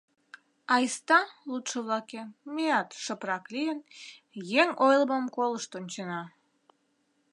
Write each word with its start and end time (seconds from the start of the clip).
Айста, 0.75 1.19
лудшо-влакем, 1.49 2.27
меат, 2.55 2.89
шыпрак 3.03 3.43
лийын, 3.53 3.79
еҥ 4.61 4.69
ойлымым 4.87 5.25
колышт 5.35 5.71
ончена. 5.79 6.21